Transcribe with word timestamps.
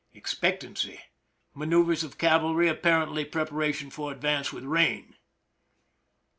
Expectancy. 0.15 0.99
Manoeuvers 1.53 2.03
of 2.03 2.17
cavalry, 2.17 2.67
apparently 2.67 3.23
prepara 3.23 3.71
tion 3.71 3.91
for 3.91 4.11
advance 4.11 4.51
with 4.51 4.63
rain. 4.63 5.15